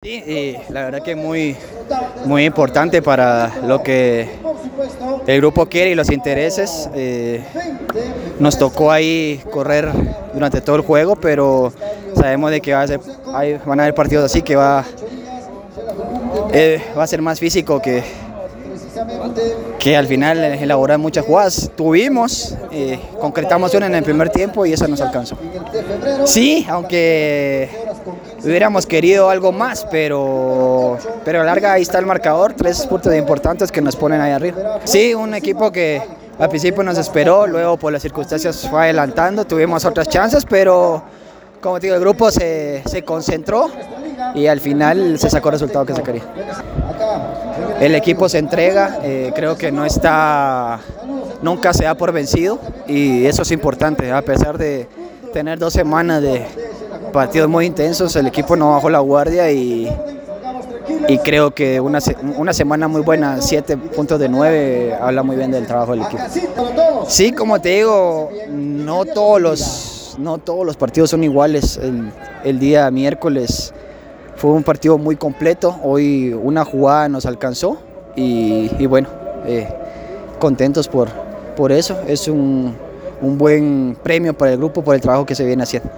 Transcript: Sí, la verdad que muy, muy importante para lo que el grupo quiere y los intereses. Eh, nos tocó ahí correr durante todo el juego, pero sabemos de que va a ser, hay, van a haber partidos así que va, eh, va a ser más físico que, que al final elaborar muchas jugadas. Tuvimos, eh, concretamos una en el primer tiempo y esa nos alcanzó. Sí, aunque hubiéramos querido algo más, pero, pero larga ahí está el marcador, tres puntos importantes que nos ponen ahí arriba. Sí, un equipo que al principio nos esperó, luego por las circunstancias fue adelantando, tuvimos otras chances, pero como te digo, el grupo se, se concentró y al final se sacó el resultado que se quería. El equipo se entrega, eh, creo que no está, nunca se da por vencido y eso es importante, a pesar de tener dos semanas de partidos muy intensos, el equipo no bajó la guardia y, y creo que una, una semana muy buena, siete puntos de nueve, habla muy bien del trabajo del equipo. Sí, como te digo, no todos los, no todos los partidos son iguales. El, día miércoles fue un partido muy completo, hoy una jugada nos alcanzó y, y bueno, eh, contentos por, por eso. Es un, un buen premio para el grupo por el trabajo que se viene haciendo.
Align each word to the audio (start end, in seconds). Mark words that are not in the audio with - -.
Sí, 0.00 0.56
la 0.68 0.84
verdad 0.84 1.02
que 1.02 1.16
muy, 1.16 1.56
muy 2.24 2.44
importante 2.44 3.02
para 3.02 3.52
lo 3.66 3.82
que 3.82 4.28
el 5.26 5.40
grupo 5.40 5.66
quiere 5.66 5.90
y 5.90 5.94
los 5.96 6.12
intereses. 6.12 6.88
Eh, 6.94 7.42
nos 8.38 8.56
tocó 8.56 8.92
ahí 8.92 9.42
correr 9.50 9.90
durante 10.32 10.60
todo 10.60 10.76
el 10.76 10.82
juego, 10.82 11.16
pero 11.16 11.72
sabemos 12.14 12.52
de 12.52 12.60
que 12.60 12.74
va 12.74 12.82
a 12.82 12.86
ser, 12.86 13.00
hay, 13.34 13.58
van 13.66 13.80
a 13.80 13.82
haber 13.82 13.94
partidos 13.96 14.24
así 14.26 14.40
que 14.40 14.54
va, 14.54 14.84
eh, 16.52 16.80
va 16.96 17.02
a 17.02 17.06
ser 17.08 17.20
más 17.20 17.40
físico 17.40 17.82
que, 17.82 18.04
que 19.80 19.96
al 19.96 20.06
final 20.06 20.44
elaborar 20.44 20.98
muchas 20.98 21.24
jugadas. 21.24 21.72
Tuvimos, 21.74 22.54
eh, 22.70 23.00
concretamos 23.20 23.74
una 23.74 23.86
en 23.86 23.96
el 23.96 24.04
primer 24.04 24.30
tiempo 24.30 24.64
y 24.64 24.74
esa 24.74 24.86
nos 24.86 25.00
alcanzó. 25.00 25.36
Sí, 26.24 26.64
aunque 26.68 27.87
hubiéramos 28.44 28.86
querido 28.86 29.30
algo 29.30 29.52
más, 29.52 29.86
pero, 29.90 30.98
pero 31.24 31.42
larga 31.44 31.72
ahí 31.72 31.82
está 31.82 31.98
el 31.98 32.06
marcador, 32.06 32.54
tres 32.54 32.86
puntos 32.86 33.14
importantes 33.14 33.72
que 33.72 33.80
nos 33.80 33.96
ponen 33.96 34.20
ahí 34.20 34.32
arriba. 34.32 34.80
Sí, 34.84 35.14
un 35.14 35.34
equipo 35.34 35.70
que 35.70 36.02
al 36.38 36.48
principio 36.48 36.82
nos 36.82 36.98
esperó, 36.98 37.46
luego 37.46 37.76
por 37.76 37.92
las 37.92 38.02
circunstancias 38.02 38.66
fue 38.70 38.82
adelantando, 38.84 39.44
tuvimos 39.44 39.84
otras 39.84 40.08
chances, 40.08 40.44
pero 40.44 41.02
como 41.60 41.80
te 41.80 41.86
digo, 41.86 41.96
el 41.96 42.00
grupo 42.00 42.30
se, 42.30 42.82
se 42.86 43.02
concentró 43.02 43.70
y 44.34 44.46
al 44.46 44.60
final 44.60 45.18
se 45.18 45.28
sacó 45.28 45.48
el 45.48 45.54
resultado 45.54 45.84
que 45.84 45.94
se 45.94 46.02
quería. 46.02 46.22
El 47.80 47.94
equipo 47.94 48.28
se 48.28 48.38
entrega, 48.38 48.98
eh, 49.02 49.32
creo 49.34 49.56
que 49.56 49.72
no 49.72 49.84
está, 49.84 50.78
nunca 51.42 51.72
se 51.72 51.84
da 51.84 51.94
por 51.94 52.12
vencido 52.12 52.58
y 52.86 53.26
eso 53.26 53.42
es 53.42 53.50
importante, 53.50 54.12
a 54.12 54.22
pesar 54.22 54.58
de 54.58 54.88
tener 55.32 55.58
dos 55.58 55.72
semanas 55.72 56.22
de 56.22 56.46
partidos 57.12 57.48
muy 57.48 57.66
intensos, 57.66 58.14
el 58.16 58.26
equipo 58.26 58.56
no 58.56 58.72
bajó 58.72 58.90
la 58.90 59.00
guardia 59.00 59.50
y, 59.50 59.90
y 61.08 61.18
creo 61.18 61.52
que 61.52 61.80
una, 61.80 61.98
una 62.36 62.52
semana 62.52 62.88
muy 62.88 63.02
buena, 63.02 63.40
siete 63.40 63.76
puntos 63.76 64.18
de 64.18 64.28
nueve, 64.28 64.94
habla 65.00 65.22
muy 65.22 65.36
bien 65.36 65.50
del 65.50 65.66
trabajo 65.66 65.92
del 65.92 66.02
equipo. 66.02 66.22
Sí, 67.06 67.32
como 67.32 67.60
te 67.60 67.70
digo, 67.70 68.30
no 68.48 69.04
todos 69.04 69.40
los, 69.40 70.16
no 70.18 70.38
todos 70.38 70.66
los 70.66 70.76
partidos 70.76 71.10
son 71.10 71.24
iguales. 71.24 71.78
El, 72.44 72.58
día 72.58 72.90
miércoles 72.90 73.72
fue 74.36 74.50
un 74.50 74.62
partido 74.62 74.98
muy 74.98 75.16
completo, 75.16 75.76
hoy 75.82 76.32
una 76.32 76.64
jugada 76.64 77.08
nos 77.08 77.26
alcanzó 77.26 77.78
y, 78.14 78.70
y 78.78 78.86
bueno, 78.86 79.08
eh, 79.46 79.68
contentos 80.38 80.88
por, 80.88 81.08
por 81.56 81.72
eso. 81.72 81.96
Es 82.06 82.28
un, 82.28 82.76
un 83.20 83.38
buen 83.38 83.96
premio 84.02 84.36
para 84.36 84.52
el 84.52 84.58
grupo 84.58 84.82
por 84.82 84.94
el 84.94 85.00
trabajo 85.00 85.26
que 85.26 85.34
se 85.34 85.44
viene 85.44 85.62
haciendo. 85.62 85.90